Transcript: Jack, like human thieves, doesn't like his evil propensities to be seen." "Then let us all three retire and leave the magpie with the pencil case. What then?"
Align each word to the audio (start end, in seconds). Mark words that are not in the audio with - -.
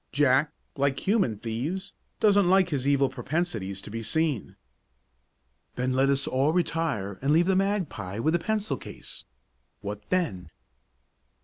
Jack, 0.11 0.51
like 0.77 1.05
human 1.05 1.37
thieves, 1.37 1.93
doesn't 2.19 2.49
like 2.49 2.69
his 2.69 2.87
evil 2.87 3.07
propensities 3.07 3.83
to 3.83 3.91
be 3.91 4.01
seen." 4.01 4.55
"Then 5.75 5.93
let 5.93 6.09
us 6.09 6.25
all 6.25 6.51
three 6.53 6.57
retire 6.61 7.19
and 7.21 7.31
leave 7.31 7.45
the 7.45 7.55
magpie 7.55 8.17
with 8.17 8.33
the 8.33 8.39
pencil 8.39 8.77
case. 8.77 9.25
What 9.81 10.01
then?" 10.09 10.49